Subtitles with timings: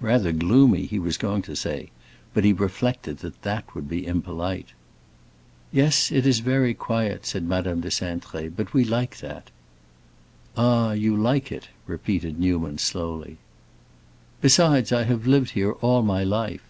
[0.00, 1.90] Rather "gloomy," he was going to say,
[2.32, 4.68] but he reflected that that would be impolite.
[5.70, 9.50] "Yes, it is very quiet," said Madame de Cintré; "but we like that."
[10.56, 13.36] "Ah, you like that," repeated Newman, slowly.
[14.40, 16.64] "Besides, I have lived here all my life."